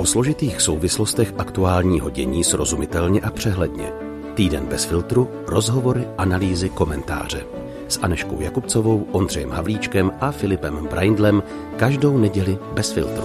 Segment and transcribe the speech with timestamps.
[0.00, 3.92] O složitých souvislostech aktuálního dění srozumitelně a přehledně.
[4.34, 7.46] Týden bez filtru, rozhovory, analýzy, komentáře.
[7.88, 11.42] S Aneškou Jakubcovou, Ondřejem Havlíčkem a Filipem Braindlem
[11.76, 13.24] každou neděli bez filtru.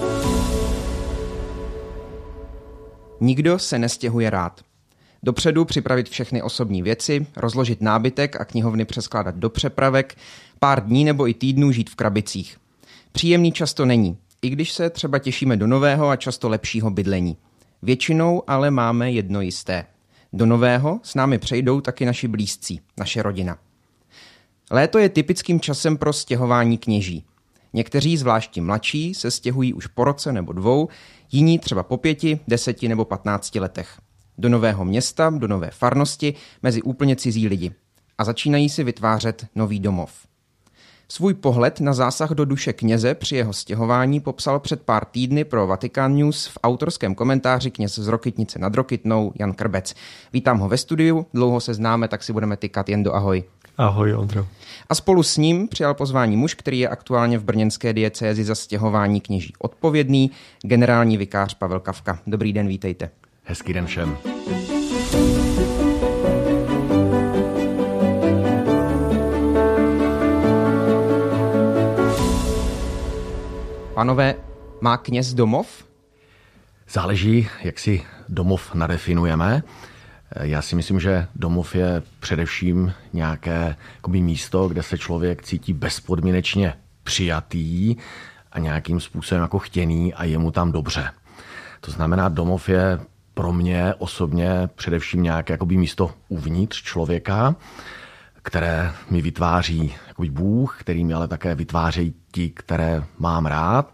[3.20, 4.62] Nikdo se nestěhuje rád.
[5.24, 10.16] Dopředu připravit všechny osobní věci, rozložit nábytek a knihovny přeskládat do přepravek,
[10.60, 12.58] pár dní nebo i týdnů žít v krabicích.
[13.12, 17.38] Příjemný často není, i když se třeba těšíme do nového a často lepšího bydlení.
[17.82, 19.86] Většinou ale máme jedno jisté.
[20.34, 23.58] Do nového s námi přejdou taky naši blízcí, naše rodina.
[24.72, 27.26] Léto je typickým časem pro stěhování kněží.
[27.74, 30.88] Někteří, zvláště mladší, se stěhují už po roce nebo dvou,
[31.32, 34.00] jiní třeba po pěti, deseti nebo patnácti letech.
[34.38, 36.34] Do nového města, do nové farnosti,
[36.64, 37.72] mezi úplně cizí lidi.
[38.18, 40.12] A začínají si vytvářet nový domov.
[41.08, 45.68] Svůj pohled na zásah do duše kněze při jeho stěhování popsal před pár týdny pro
[45.68, 49.94] Vatican News v autorském komentáři kněz z Rokytnice nad Rokytnou Jan Krbec.
[50.34, 53.44] Vítám ho ve studiu, dlouho se známe, tak si budeme tykat jen do ahoj.
[53.78, 54.48] Ahoj, Ondro.
[54.90, 59.22] A spolu s ním přijal pozvání muž, který je aktuálně v brněnské diecézi za stěhování
[59.22, 60.32] kněží odpovědný,
[60.62, 62.20] generální vikář Pavel Kavka.
[62.28, 63.10] Dobrý den, vítejte.
[63.44, 64.18] Hezký den všem.
[73.96, 74.36] Panové,
[74.82, 75.86] má kněz domov?
[76.90, 79.64] Záleží, jak si domov nadefinujeme.
[80.42, 86.74] Já si myslím, že domov je především nějaké jakoby, místo, kde se člověk cítí bezpodmínečně
[87.04, 87.96] přijatý
[88.52, 91.10] a nějakým způsobem jako chtěný a je mu tam dobře.
[91.82, 93.00] To znamená, domov je
[93.34, 97.56] pro mě osobně především nějaké jakoby, místo uvnitř člověka,
[98.46, 103.94] které mi vytváří jakoby Bůh, který mi ale také vytvářejí ti, které mám rád.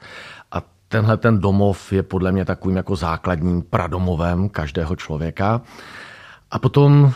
[0.52, 5.62] A tenhle ten domov je podle mě takovým jako základním pradomovem každého člověka.
[6.52, 7.12] A potom uh,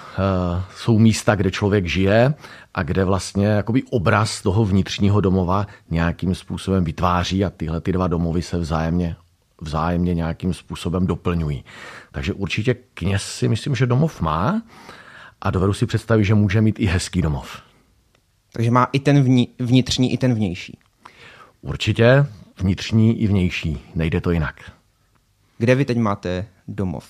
[0.76, 2.34] jsou místa, kde člověk žije
[2.74, 8.08] a kde vlastně jakoby obraz toho vnitřního domova nějakým způsobem vytváří a tyhle ty dva
[8.08, 9.16] domovy se vzájemně,
[9.62, 11.66] vzájemně nějakým způsobem doplňují.
[12.12, 14.62] Takže určitě kněz si myslím, že domov má
[15.42, 17.62] a dovedu si představit, že může mít i hezký domov.
[18.54, 19.24] Takže má i ten
[19.60, 20.78] vnitřní, i ten vnější.
[21.62, 22.26] Určitě
[22.60, 23.92] vnitřní i vnější.
[23.96, 24.72] Nejde to jinak.
[25.58, 27.06] Kde vy teď máte domov?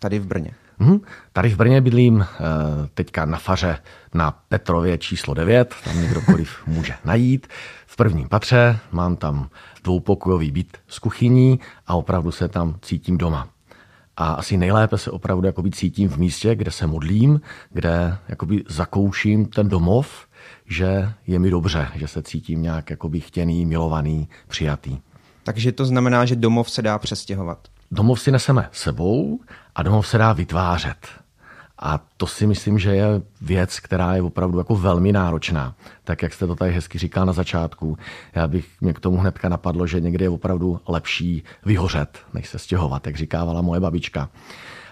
[0.00, 0.50] Tady v Brně.
[0.78, 1.00] Hmm,
[1.32, 2.26] tady v Brně bydlím eh,
[2.94, 3.78] teďka na faře
[4.14, 7.46] na Petrově číslo 9, tam mě kdokoliv může najít.
[7.86, 9.50] V prvním patře mám tam
[9.84, 13.48] dvoupokojový byt s kuchyní a opravdu se tam cítím doma.
[14.20, 19.46] A asi nejlépe se opravdu jakoby cítím v místě, kde se modlím, kde jakoby zakouším
[19.46, 20.26] ten domov,
[20.66, 24.98] že je mi dobře, že se cítím nějak jakoby chtěný, milovaný, přijatý.
[25.44, 27.68] Takže to znamená, že domov se dá přestěhovat.
[27.90, 29.40] Domov si neseme sebou
[29.74, 31.19] a domov se dá vytvářet.
[31.82, 33.06] A to si myslím, že je
[33.40, 35.74] věc, která je opravdu jako velmi náročná.
[36.04, 37.98] Tak jak jste to tady hezky říkal na začátku,
[38.34, 42.58] já bych mě k tomu hnedka napadlo, že někdy je opravdu lepší vyhořet, než se
[42.58, 44.28] stěhovat, jak říkávala moje babička.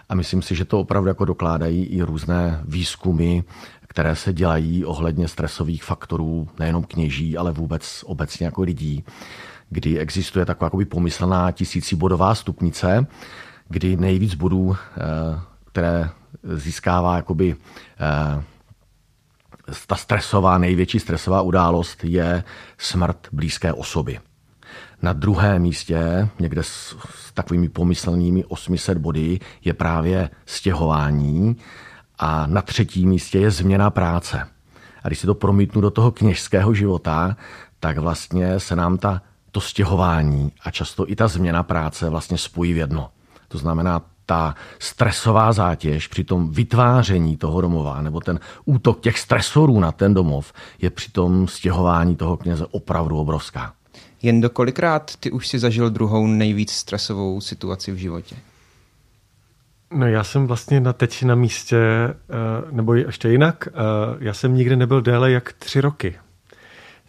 [0.09, 3.41] A myslím si, že to opravdu jako dokládají i různé výzkumy,
[3.89, 9.05] které se dělají ohledně stresových faktorů, nejenom kněží, ale vůbec obecně jako lidí,
[9.71, 13.07] kdy existuje taková jakoby pomyslná tisícibodová stupnice,
[13.69, 16.11] kdy nejvíc bodů, eh, které
[16.43, 17.57] získává jakoby
[18.01, 18.43] eh,
[19.87, 22.45] ta stresová, největší stresová událost je
[22.79, 24.21] smrt blízké osoby.
[25.03, 31.57] Na druhém místě, někde s, s takovými pomyslnými 800 body, je právě stěhování
[32.19, 34.49] a na třetím místě je změna práce.
[35.03, 37.37] A když si to promítnu do toho kněžského života,
[37.81, 42.73] tak vlastně se nám ta, to stěhování a často i ta změna práce vlastně spojí
[42.73, 43.11] v jedno.
[43.49, 49.81] To znamená, ta stresová zátěž při tom vytváření toho domova, nebo ten útok těch stresorů
[49.81, 50.53] na ten domov,
[50.83, 53.73] je při tom stěhování toho kněze opravdu obrovská.
[54.23, 58.37] Jen do kolikrát ty už si zažil druhou nejvíc stresovou situaci v životě?
[59.93, 62.15] No já jsem vlastně na teď na místě, eh,
[62.71, 63.73] nebo ještě jinak, eh,
[64.19, 66.15] já jsem nikdy nebyl déle jak tři roky.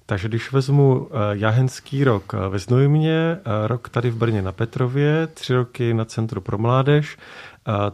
[0.10, 5.54] Takže když vezmu eh, jahenský rok ve Znojmě, rok tady v Brně na Petrově, tři
[5.54, 7.18] roky na Centru pro mládež,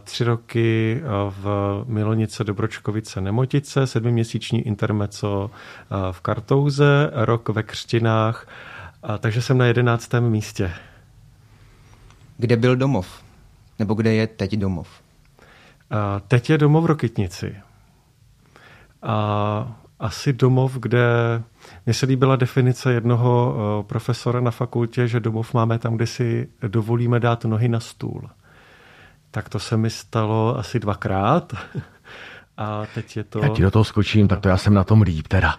[0.04, 5.50] tři roky v Milonice Dobročkovice Nemotice, sedmiměsíční intermeco
[6.10, 8.48] v Kartouze, rok ve Křtinách,
[9.18, 10.72] takže jsem na jedenáctém místě.
[12.38, 13.22] Kde byl domov?
[13.78, 14.88] Nebo kde je teď domov?
[15.90, 17.56] A teď je domov v Rokytnici.
[19.02, 21.06] A asi domov, kde
[21.86, 27.20] mně se líbila definice jednoho profesora na fakultě, že domov máme tam, kde si dovolíme
[27.20, 28.30] dát nohy na stůl.
[29.30, 31.52] Tak to se mi stalo asi dvakrát.
[32.58, 33.38] A teď je to...
[33.38, 35.54] Já ti do toho skočím, tak to já jsem na tom líp teda.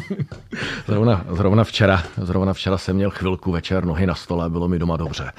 [0.86, 4.96] zrovna, zrovna, včera, zrovna včera jsem měl chvilku večer nohy na stole, bylo mi doma
[4.96, 5.32] dobře.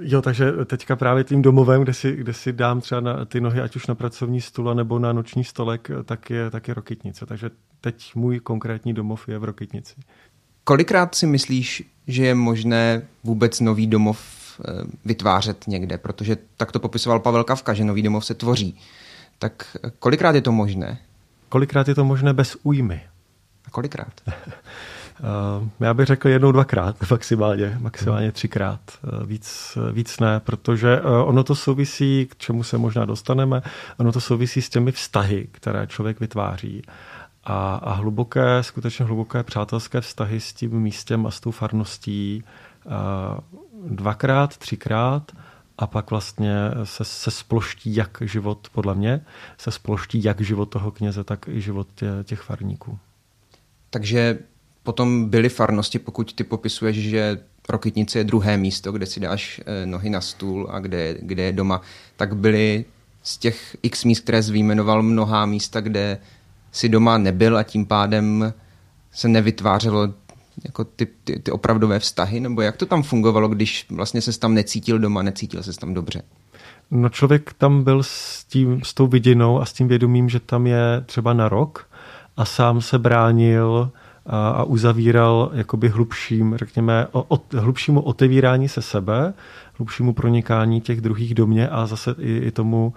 [0.00, 3.60] jo, takže teďka právě tím domovem, kde si, kde si dám třeba na ty nohy,
[3.60, 7.26] ať už na pracovní stůl nebo na noční stolek, tak je, tak je Rokytnice.
[7.26, 9.94] Takže teď můj konkrétní domov je v Rokytnici.
[10.64, 14.72] Kolikrát si myslíš, že je možné vůbec nový domov eh,
[15.04, 15.98] vytvářet někde?
[15.98, 18.78] Protože tak to popisoval Pavel Kavka, že nový domov se tvoří.
[19.40, 20.98] Tak kolikrát je to možné?
[21.48, 23.00] Kolikrát je to možné bez újmy?
[23.66, 24.12] A kolikrát?
[25.22, 28.80] Eh, já bych řekl jednou, dvakrát maximálně, maximálně třikrát.
[29.04, 33.62] Eh, víc, víc ne, protože eh, ono to souvisí, k čemu se možná dostaneme,
[33.96, 36.82] ono to souvisí s těmi vztahy, které člověk vytváří.
[37.44, 42.44] A, a hluboké, skutečně hluboké přátelské vztahy s tím místem a s tou farností
[43.86, 45.32] dvakrát, třikrát
[45.80, 46.54] a pak vlastně
[46.84, 49.20] se, se sploští jak život, podle mě,
[49.58, 52.98] se sploští jak život toho kněze, tak i život tě, těch farníků.
[53.90, 54.38] Takže
[54.82, 59.86] potom byly farnosti, pokud ty popisuješ, že Rokytnice je druhé místo, kde si dáš eh,
[59.86, 61.82] nohy na stůl a kde, kde je doma,
[62.16, 62.84] tak byly
[63.22, 66.18] z těch x míst, které jsi vyjmenoval, mnohá místa, kde
[66.72, 68.52] si doma nebyl a tím pádem
[69.12, 70.14] se nevytvářelo
[70.64, 74.54] jako ty, ty, ty opravdové vztahy, nebo jak to tam fungovalo, když vlastně se tam
[74.54, 76.22] necítil doma, necítil se tam dobře?
[76.90, 80.66] No člověk tam byl s, tím, s tou vidinou a s tím vědomím, že tam
[80.66, 81.88] je třeba na rok
[82.36, 83.90] a sám se bránil
[84.26, 89.34] a, a uzavíral jakoby hlubším, řekněme, o, o, hlubšímu otevírání se sebe,
[89.78, 92.94] hlubšímu pronikání těch druhých do mě a zase i, i tomu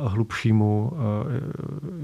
[0.00, 1.00] uh, hlubšímu uh,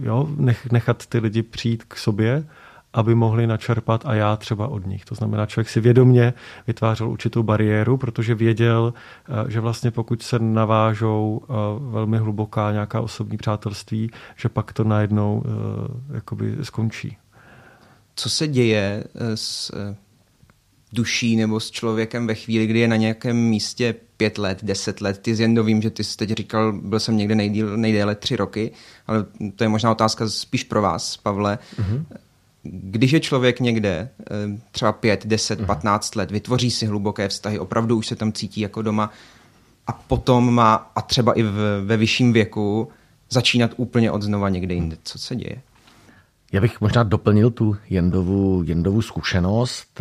[0.02, 2.44] jo, nech, nechat ty lidi přijít k sobě
[2.92, 5.04] aby mohli načerpat a já třeba od nich.
[5.04, 6.34] To znamená, člověk si vědomně
[6.66, 8.94] vytvářel určitou bariéru, protože věděl,
[9.28, 14.84] eh, že vlastně pokud se navážou eh, velmi hluboká nějaká osobní přátelství, že pak to
[14.84, 17.16] najednou eh, jakoby skončí.
[18.14, 19.04] Co se děje
[19.34, 19.72] s
[20.92, 25.19] duší nebo s člověkem ve chvíli, kdy je na nějakém místě pět let, deset let.
[25.19, 28.72] Ty jen vím, že ty jsi teď říkal, byl jsem někde nejdíl, nejdéle tři roky,
[29.06, 29.26] ale
[29.56, 31.58] to je možná otázka spíš pro vás, Pavle.
[31.76, 32.04] Mm-hmm
[32.62, 34.24] když je člověk někde eh,
[34.70, 38.82] třeba 5, 10, 15 let, vytvoří si hluboké vztahy, opravdu už se tam cítí jako
[38.82, 39.10] doma
[39.86, 42.88] a potom má, a třeba i v, ve vyšším věku,
[43.30, 44.96] začínat úplně od znova někde jinde.
[45.04, 45.62] Co se děje?
[46.52, 50.00] Já bych možná doplnil tu Jendovu, Jendovu zkušenost.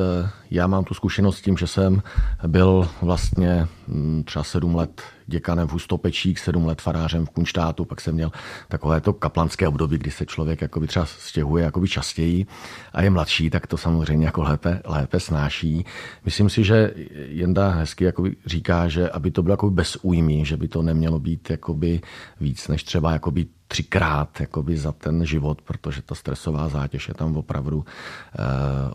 [0.52, 2.02] Já mám tu zkušenost s tím, že jsem
[2.48, 8.02] byl vlastně mm, třeba sedm let děkanem v Hustopečích, sedm let farářem v Kunštátu, pak
[8.02, 8.32] jsem měl
[8.68, 12.46] takové to kaplanské období, kdy se člověk jakoby třeba stěhuje jakoby častěji
[12.94, 15.86] a je mladší, tak to samozřejmě jako lépe, lépe snáší.
[16.26, 16.94] Myslím si, že
[17.28, 21.20] Jenda hezky jakoby říká, že aby to bylo jakoby bez újmy, že by to nemělo
[21.20, 22.02] být jakoby
[22.40, 27.38] víc než třeba jakoby třikrát jakoby za ten život, protože ta stresová zátěž je tam
[27.38, 28.44] opravdu, eh,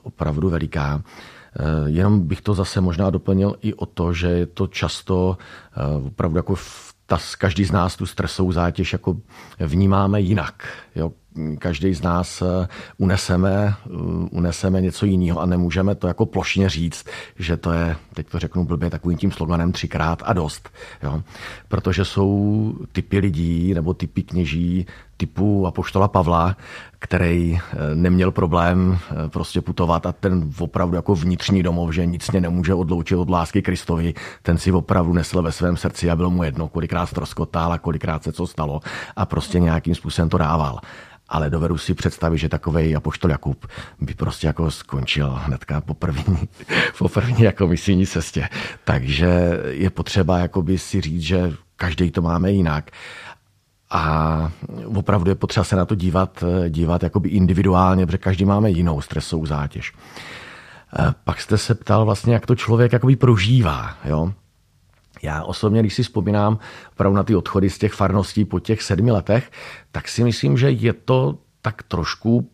[0.02, 1.02] opravdu veliká.
[1.02, 6.06] Eh, jenom bych to zase možná doplnil i o to, že je to často eh,
[6.06, 6.54] opravdu jako
[7.06, 9.16] ta, každý z nás tu stresovou zátěž jako
[9.58, 10.66] vnímáme jinak.
[10.94, 11.12] Jo?
[11.58, 13.74] Každý z nás eh, uneseme,
[14.30, 17.06] uneseme něco jiného a nemůžeme to jako plošně říct,
[17.38, 20.70] že to je, teď to řeknu blbě, takovým tím sloganem třikrát a dost.
[21.02, 21.22] Jo?
[21.68, 24.86] Protože jsou typy lidí nebo typy kněží
[25.16, 26.56] typu Apoštola Pavla,
[26.98, 32.30] který eh, neměl problém eh, prostě putovat a ten opravdu jako vnitřní domov, že nic
[32.30, 36.30] mě nemůže odloučit od lásky Kristovi, ten si opravdu nesl ve svém srdci a bylo
[36.30, 38.80] mu jedno, kolikrát stroskotal a kolikrát se co stalo
[39.16, 40.80] a prostě nějakým způsobem to dával
[41.28, 43.66] ale dovedu si představit, že takový apoštol Jakub
[44.00, 46.48] by prostě jako skončil hnedka po první,
[46.98, 48.48] po první jako misijní cestě.
[48.84, 52.90] Takže je potřeba jakoby si říct, že každý to máme jinak
[53.90, 54.52] a
[54.86, 59.46] opravdu je potřeba se na to dívat, dívat jakoby individuálně, protože každý máme jinou stresovou
[59.46, 59.92] zátěž.
[60.98, 63.94] E, pak jste se ptal vlastně, jak to člověk jakoby prožívá.
[64.04, 64.32] Jo?
[65.24, 66.58] Já osobně, když si vzpomínám
[66.92, 69.50] opravdu na ty odchody z těch farností po těch sedmi letech,
[69.92, 72.50] tak si myslím, že je to tak trošku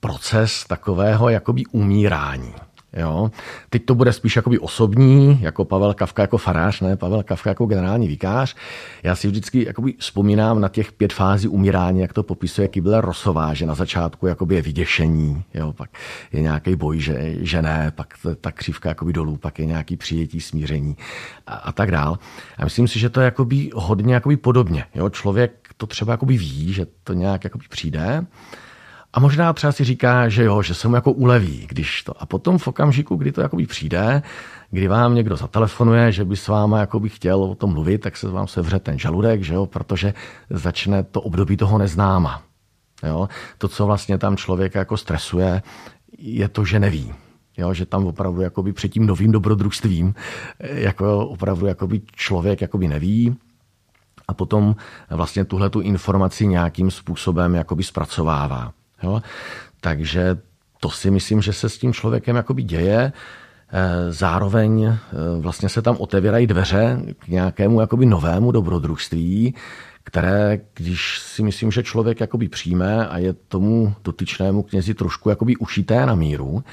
[0.00, 2.54] proces takového jakoby umírání.
[2.96, 3.30] Jo.
[3.70, 7.66] Teď to bude spíš jakoby osobní, jako Pavel Kavka jako farář, ne Pavel Kavka jako
[7.66, 8.56] generální vikář.
[9.02, 13.54] Já si vždycky jakoby vzpomínám na těch pět fází umírání, jak to popisuje Kybler Rosová,
[13.54, 15.90] že na začátku jakoby je vyděšení, jo, pak
[16.32, 20.40] je nějaký boj, že, že ne, pak ta křivka jakoby dolů, pak je nějaký přijetí,
[20.40, 20.96] smíření
[21.46, 22.18] a, a tak dál.
[22.58, 24.84] A myslím si, že to je jakoby hodně jakoby podobně.
[24.94, 25.08] Jo.
[25.08, 28.26] Člověk to třeba jakoby ví, že to nějak jakoby přijde,
[29.14, 32.22] A možná třeba si říká, že jo, že se mu jako uleví, když to.
[32.22, 34.22] A potom v okamžiku, kdy to jakoby přijde,
[34.70, 38.28] kdy vám někdo zatelefonuje, že by s váma jakoby chtěl o tom mluvit, tak se
[38.28, 40.14] vám sevře ten žaludek, že jo, protože
[40.50, 42.42] začne to období toho neznáma.
[43.02, 43.28] Jo?
[43.58, 45.62] To, co vlastně tam člověk jako stresuje,
[46.18, 47.14] je to, že neví.
[47.56, 50.14] Jo, že tam opravdu jakoby před tím novým dobrodružstvím
[50.60, 53.36] jako opravdu jakoby člověk jakoby neví
[54.28, 54.76] a potom
[55.10, 58.72] vlastně tuhle tu informaci nějakým způsobem jakoby zpracovává.
[59.02, 59.22] Jo?
[59.80, 60.36] Takže
[60.80, 63.12] to si myslím, že se s tím člověkem jakoby děje.
[63.72, 64.98] Eh, zároveň eh,
[65.40, 69.54] vlastně se tam otevírají dveře k nějakému jakoby novému dobrodružství,
[70.04, 75.56] které, když si myslím, že člověk jakoby přijme a je tomu dotyčnému knězi trošku jakoby
[75.56, 76.64] ušité na míru,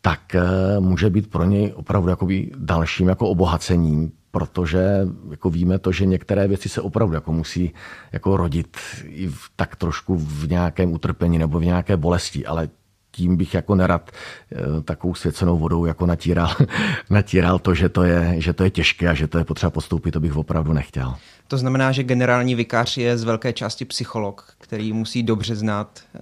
[0.00, 5.92] tak eh, může být pro něj opravdu jakoby dalším jako obohacením, protože jako víme to,
[5.92, 7.72] že některé věci se opravdu jako musí
[8.12, 12.68] jako rodit i v, tak trošku v nějakém utrpení nebo v nějaké bolesti, ale
[13.10, 16.56] tím bych jako nerad eh, takovou svěcenou vodou jako natíral,
[17.10, 20.10] natíral to, že to, je, že to je těžké a že to je potřeba postoupit,
[20.10, 21.14] to bych opravdu nechtěl.
[21.48, 26.20] To znamená, že generální vikář je z velké části psycholog, který musí dobře znát eh,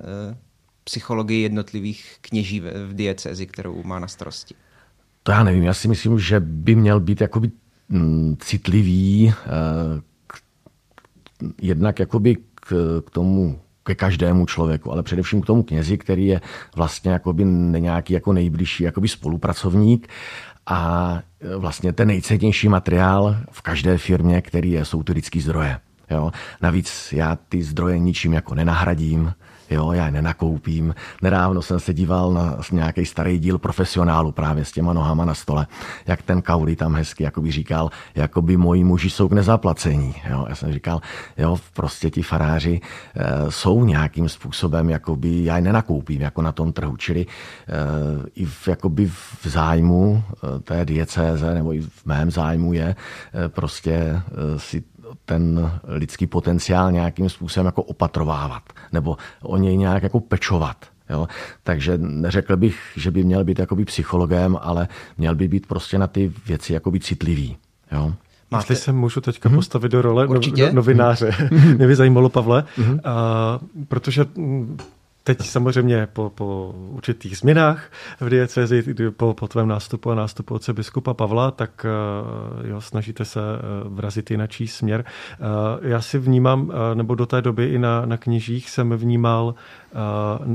[0.85, 4.55] psychologii jednotlivých kněží v diecezi, kterou má na starosti.
[5.23, 7.51] To já nevím, já si myslím, že by měl být jakoby
[8.39, 10.37] citlivý eh, k,
[11.63, 16.41] jednak jakoby k, k tomu ke každému člověku, ale především k tomu knězi, který je
[16.77, 20.09] vlastně jakoby nějaký jako nejbližší jakoby spolupracovník
[20.67, 21.21] a
[21.57, 25.79] vlastně ten nejcennější materiál v každé firmě, který je, jsou ty lidský zdroje.
[26.11, 26.33] Jo?
[26.63, 29.33] Navíc já ty zdroje ničím jako nenahradím,
[29.71, 30.95] Jo, já je nenakoupím.
[31.23, 35.67] Nedávno jsem se díval na nějaký starý díl profesionálu právě s těma nohama na stole,
[36.07, 40.15] jak ten Kauri tam hezky jakoby říkal, jakoby moji muži jsou k nezaplacení.
[40.31, 41.01] Jo, já jsem říkal,
[41.37, 42.81] jo, prostě ti faráři
[43.17, 47.27] e, jsou nějakým způsobem, jakoby já je nenakoupím jako na tom trhu, čili e,
[48.35, 50.23] i v, jakoby v zájmu
[50.57, 52.97] e, té diecéze nebo i v mém zájmu je
[53.49, 54.23] prostě
[54.57, 54.83] si
[55.25, 58.63] ten lidský potenciál nějakým způsobem jako opatrovávat
[58.93, 60.77] nebo o něj nějak jako pečovat.
[61.11, 61.29] Jo?
[61.63, 64.89] Takže neřekl bych, že by měl být jakoby psychologem, ale
[65.19, 67.57] měl by být prostě na ty věci jakoby citlivý.
[67.93, 68.15] Jo?
[68.51, 68.63] Máte...
[68.63, 69.55] Jestli se můžu teďka mm-hmm.
[69.55, 70.41] postavit do role no,
[70.73, 71.31] novináře.
[71.31, 71.77] Mm-hmm.
[71.77, 73.01] Mě by zajímalo, Pavle, mm-hmm.
[73.05, 74.27] a, protože
[75.29, 78.85] teď samozřejmě po, po určitých změnách v diecezi,
[79.17, 81.87] po, po tvém nástupu a nástupu oce biskupa Pavla, tak
[82.65, 85.05] eh, jo, snažíte se eh, vrazit jinačí směr.
[85.33, 89.55] Eh, já si vnímám, nebo do té doby i na, na knižích jsem vnímal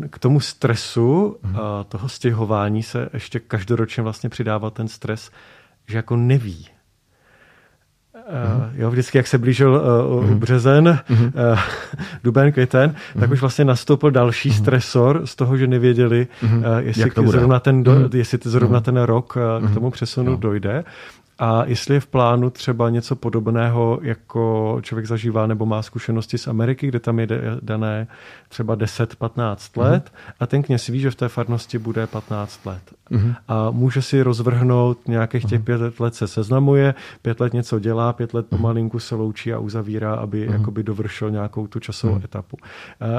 [0.09, 1.55] k tomu stresu mm.
[1.87, 5.31] toho stěhování se ještě každoročně vlastně přidával ten stres,
[5.87, 6.67] že jako neví,
[8.29, 11.59] Uh, jo, vždycky, jak se blížil uh, uh, březen, uh,
[12.23, 16.49] duben, květen, uh, tak už vlastně nastoupil další uh, stresor z toho, že nevěděli, uh,
[16.77, 20.83] jestli, zrovna ten, do, uh, jestli zrovna ten rok uh, k tomu přesunu uh, dojde.
[21.43, 26.47] A jestli je v plánu třeba něco podobného, jako člověk zažívá nebo má zkušenosti z
[26.47, 27.27] Ameriky, kde tam je
[27.61, 28.07] dané
[28.49, 30.33] třeba 10-15 let mm.
[30.39, 32.81] a ten kněz ví, že v té farnosti bude 15 let.
[33.09, 33.33] Mm.
[33.47, 35.65] A může si rozvrhnout nějakých těch mm.
[35.65, 40.13] pět let se seznamuje, pět let něco dělá, pět let pomalinku se loučí a uzavírá,
[40.15, 40.53] aby mm.
[40.53, 42.21] jakoby dovršil nějakou tu časovou mm.
[42.25, 42.57] etapu.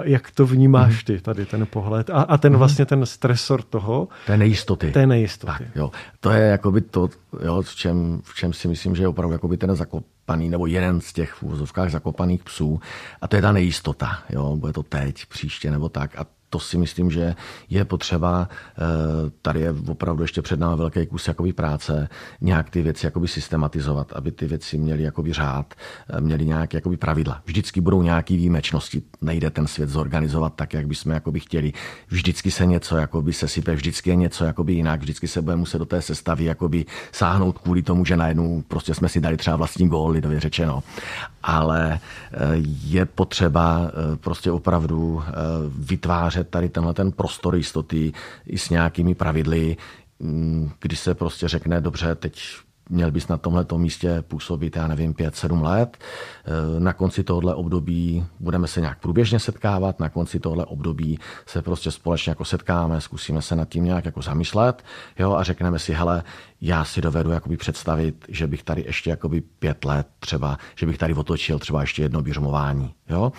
[0.04, 2.10] Jak to vnímáš ty, tady ten pohled?
[2.10, 4.08] A, a ten vlastně ten stresor toho?
[4.26, 4.92] Té nejistoty.
[4.92, 5.52] Té nejistoty.
[5.52, 5.90] Tak, jo.
[6.20, 7.08] To je jakoby to,
[7.44, 11.00] jo, v, čem, v čem si myslím, že je opravdu jakoby ten zakopaný, nebo jeden
[11.00, 12.80] z těch v úvozovkách zakopaných psů.
[13.20, 14.18] A to je ta nejistota.
[14.30, 14.56] Jo.
[14.56, 16.18] Bude to teď, příště nebo tak.
[16.18, 17.34] A to si myslím, že
[17.70, 18.82] je potřeba, eh,
[19.42, 22.08] tady je opravdu ještě před námi velký kus jakoby práce,
[22.40, 26.96] nějak ty věci jakoby systematizovat, aby ty věci měly jakoby řád, eh, měly nějaké jakoby
[26.96, 27.42] pravidla.
[27.46, 31.72] Vždycky budou nějaké výjimečnosti, nejde ten svět zorganizovat tak, jak bychom jakoby chtěli.
[32.08, 35.84] Vždycky se něco jakoby sesype, vždycky je něco jakoby jinak, vždycky se bude muset do
[35.84, 40.10] té sestavy jakoby sáhnout kvůli tomu, že najednou prostě jsme si dali třeba vlastní gól,
[40.10, 40.82] lidově řečeno.
[41.42, 42.38] Ale eh,
[42.86, 45.22] je potřeba prostě opravdu
[45.78, 48.12] vytvářet tady tenhle ten prostor jistoty
[48.46, 49.76] i s nějakými pravidly,
[50.18, 52.42] mm, kdy se prostě řekne, dobře, teď
[52.88, 55.98] měl bys na tomhle místě působit, já nevím, pět, sedm let.
[56.76, 61.62] E, na konci tohohle období budeme se nějak průběžně setkávat, na konci tohohle období se
[61.62, 64.84] prostě společně jako setkáme, zkusíme se nad tím nějak jako zamyslet
[65.18, 66.22] jo, a řekneme si, hele,
[66.60, 70.98] já si dovedu jakoby představit, že bych tady ještě jakoby pět let třeba, že bych
[70.98, 72.94] tady otočil třeba ještě jedno běžmování.
[73.08, 73.32] Jo.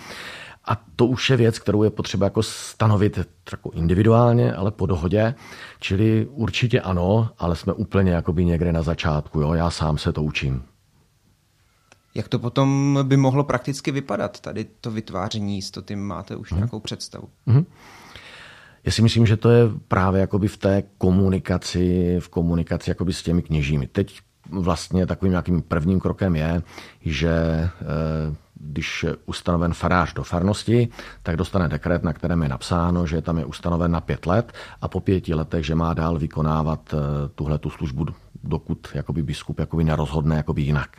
[0.66, 3.18] A to už je věc, kterou je potřeba jako stanovit
[3.52, 5.34] jako individuálně, ale po dohodě.
[5.80, 9.40] Čili určitě ano, ale jsme úplně jakoby někde na začátku.
[9.40, 9.52] Jo?
[9.52, 10.62] Já sám se to učím.
[12.14, 14.40] Jak to potom by mohlo prakticky vypadat?
[14.40, 16.58] Tady to vytváření jistoty máte už hmm.
[16.58, 17.28] nějakou představu?
[17.46, 17.66] Hmm.
[18.84, 23.22] Já si myslím, že to je právě jakoby v té komunikaci, v komunikaci jakoby s
[23.22, 23.86] těmi kněžími.
[23.86, 24.20] Teď
[24.50, 26.62] vlastně takovým nějakým prvním krokem je,
[27.00, 30.88] že eh, když je ustanoven farář do farnosti,
[31.22, 34.88] tak dostane dekret, na kterém je napsáno, že tam je ustanoven na pět let a
[34.88, 38.06] po pěti letech, že má dál vykonávat eh, tuhle tu službu,
[38.44, 40.96] dokud jakoby biskup jakoby nerozhodne jakoby jinak.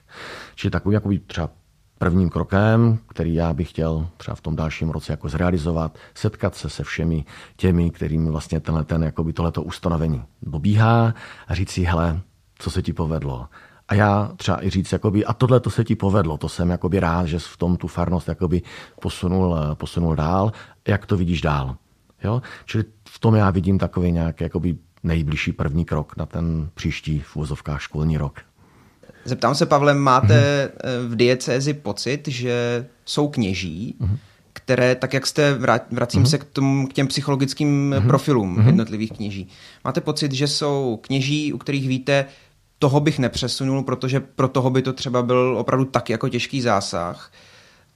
[0.56, 1.50] Čili takový jakoby třeba
[1.98, 6.70] prvním krokem, který já bych chtěl třeba v tom dalším roce jako zrealizovat, setkat se
[6.70, 11.14] se všemi těmi, kterým vlastně tenhle ten, jakoby tohleto ustanovení dobíhá
[11.48, 12.20] a říct si, hele,
[12.60, 13.48] co se ti povedlo.
[13.88, 17.00] A já třeba i říct, jakoby, a tohle to se ti povedlo, to jsem jakoby
[17.00, 18.62] rád, že v tom tu farnost jakoby
[19.01, 20.51] posunul, posunul dál,
[20.88, 21.75] jak to vidíš dál.
[22.24, 22.41] Jo?
[22.65, 27.36] Čili v tom já vidím takový nějaký jakoby nejbližší první krok na ten příští v
[27.36, 28.41] úvozovkách školní rok.
[29.25, 31.08] Zeptám se, Pavle, máte mm-hmm.
[31.08, 34.17] v diecézi pocit, že jsou kněží, mm-hmm.
[34.53, 35.53] které, tak jak jste,
[35.91, 36.29] vracím mm-hmm.
[36.29, 38.08] se k, tom, k těm psychologickým mm-hmm.
[38.08, 39.48] profilům jednotlivých kněží,
[39.86, 42.25] máte pocit, že jsou kněží, u kterých víte,
[42.80, 47.32] toho bych nepřesunul, protože pro toho by to třeba byl opravdu tak jako těžký zásah,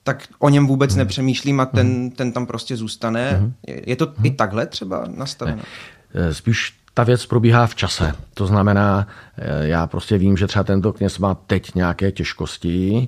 [0.04, 0.98] tak o něm vůbec mm-hmm.
[0.98, 2.16] nepřemýšlím a ten, mm-hmm.
[2.16, 3.42] ten tam prostě zůstane.
[3.42, 3.82] Mm-hmm.
[3.86, 4.26] Je to mm-hmm.
[4.26, 5.58] i takhle třeba nastaveno?
[5.58, 5.64] Ne.
[6.14, 8.16] Eh, spíš ta věc probíhá v čase.
[8.34, 9.08] To znamená,
[9.38, 13.08] eh, já prostě vím, že třeba tento kněz má teď nějaké těžkosti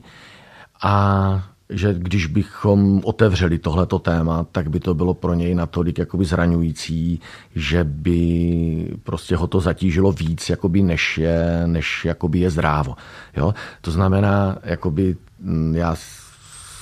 [0.83, 6.25] a že když bychom otevřeli tohleto téma, tak by to bylo pro něj natolik jakoby
[6.25, 7.19] zraňující,
[7.55, 12.95] že by prostě ho to zatížilo víc, jakoby než je, než jakoby je zdrávo.
[13.37, 13.53] Jo?
[13.81, 15.95] To znamená, jakoby mm, já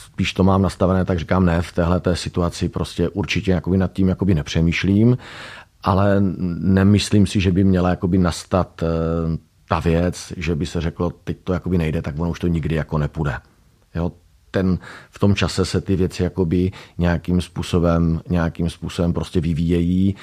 [0.06, 4.10] spíš to mám nastavené, tak říkám ne, v téhle situaci prostě určitě jakoby nad tím
[4.10, 5.18] jakoby nepřemýšlím
[5.84, 6.18] ale
[6.60, 8.88] nemyslím si, že by měla jakoby nastat eh,
[9.68, 12.76] ta věc, že by se řeklo, teď to jakoby nejde, tak ono už to nikdy
[12.76, 13.38] jako nepůjde.
[13.96, 14.12] Jo,
[14.52, 14.80] ten,
[15.10, 20.16] v tom čase se ty věci jakoby nějakým způsobem, nějakým způsobem prostě vyvíjejí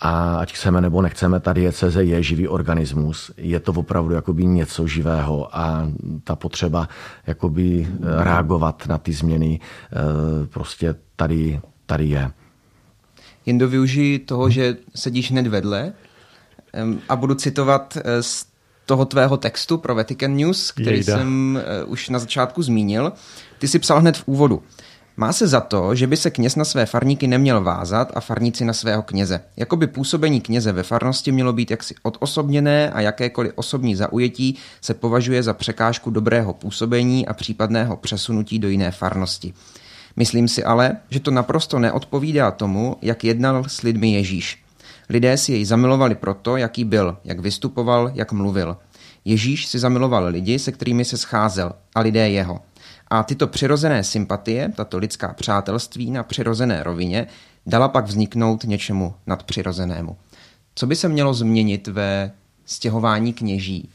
[0.00, 4.86] a ať chceme nebo nechceme, ta dieceze je živý organismus, je to opravdu jakoby něco
[4.86, 5.88] živého a
[6.24, 6.88] ta potřeba
[7.26, 12.30] jakoby reagovat na ty změny eh, prostě tady, tady je.
[13.46, 15.92] Jen do využiji toho, že sedíš hned vedle
[17.08, 18.46] a budu citovat eh, z
[18.88, 21.16] toho tvého textu pro Vatican News, který Jejda.
[21.16, 23.12] jsem eh, už na začátku zmínil.
[23.58, 24.62] Ty si psal hned v úvodu.
[25.16, 28.64] Má se za to, že by se kněz na své farníky neměl vázat a farníci
[28.64, 29.40] na svého kněze.
[29.56, 35.42] Jakoby působení kněze ve farnosti mělo být jaksi odosobněné a jakékoliv osobní zaujetí se považuje
[35.42, 39.54] za překážku dobrého působení a případného přesunutí do jiné farnosti.
[40.16, 44.67] Myslím si ale, že to naprosto neodpovídá tomu, jak jednal s lidmi Ježíš.
[45.08, 48.76] Lidé si jej zamilovali proto, jaký byl, jak vystupoval, jak mluvil.
[49.24, 52.60] Ježíš si zamiloval lidi, se kterými se scházel, a lidé jeho.
[53.08, 57.26] A tyto přirozené sympatie, tato lidská přátelství na přirozené rovině,
[57.66, 60.16] dala pak vzniknout něčemu nadpřirozenému.
[60.74, 62.32] Co by se mělo změnit ve
[62.64, 63.88] stěhování kněží?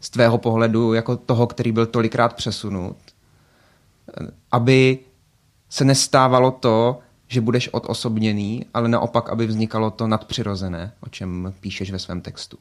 [0.00, 2.96] Z tvého pohledu jako toho, který byl tolikrát přesunut,
[4.52, 4.98] aby
[5.68, 11.90] se nestávalo to, že budeš odosobněný, ale naopak, aby vznikalo to nadpřirozené, o čem píšeš
[11.90, 12.58] ve svém textu.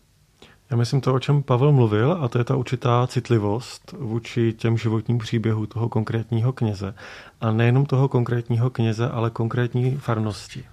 [0.69, 4.77] Já myslím to, o čem Pavel mluvil, a to je ta určitá citlivost vůči těm
[4.77, 6.93] životním příběhům toho konkrétního kněze.
[7.41, 10.63] A nejenom toho konkrétního kněze, ale konkrétní farnosti.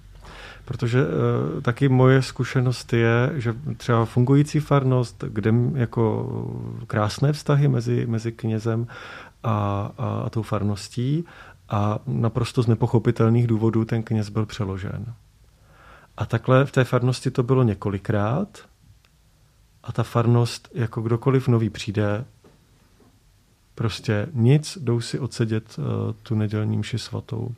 [0.65, 6.29] Protože e, taky moje zkušenost je, že třeba fungující farnost, kde jako
[6.87, 8.87] krásné vztahy mezi, mezi knězem
[9.43, 11.25] a, a, a tou farností,
[11.69, 15.13] a naprosto z nepochopitelných důvodů ten kněz byl přeložen.
[16.17, 18.59] A takhle v té farnosti to bylo několikrát
[19.83, 22.25] a ta farnost, jako kdokoliv nový přijde,
[23.75, 25.85] prostě nic, jdou si odsedět uh,
[26.23, 27.55] tu nedělní mši svatou.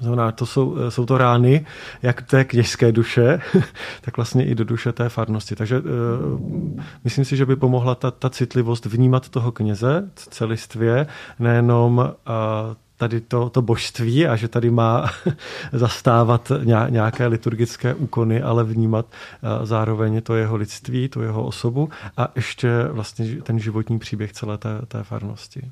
[0.00, 1.66] Znamená, to jsou, eh, jsou to rány,
[2.02, 3.40] jak té kněžské duše,
[4.00, 5.56] tak vlastně i do duše té farnosti.
[5.56, 5.86] Takže uh,
[7.04, 11.06] myslím si, že by pomohla ta, ta citlivost vnímat toho kněze celistvě,
[11.38, 12.06] nejenom uh,
[13.02, 15.10] tady to, to božství a že tady má
[15.72, 16.52] zastávat
[16.88, 22.84] nějaké liturgické úkony, ale vnímat eh, zároveň to jeho lidství, tu jeho osobu a ještě
[22.90, 25.70] vlastně ten životní příběh celé té, té farnosti.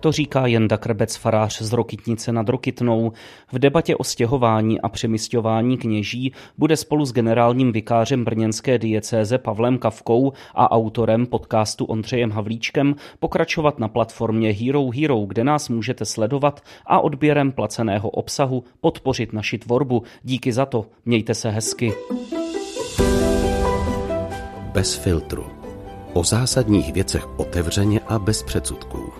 [0.00, 3.12] To říká Jenda Krbec, farář z Rokytnice nad Rokytnou.
[3.52, 9.78] V debatě o stěhování a přemysťování kněží bude spolu s generálním vikářem brněnské diecéze Pavlem
[9.78, 16.60] Kavkou a autorem podcastu Ondřejem Havlíčkem pokračovat na platformě Hero Hero, kde nás můžete sledovat
[16.86, 20.02] a odběrem placeného obsahu podpořit naši tvorbu.
[20.22, 20.86] Díky za to.
[21.04, 21.92] Mějte se hezky.
[24.72, 25.46] Bez filtru.
[26.12, 29.19] O zásadních věcech otevřeně a bez předsudků.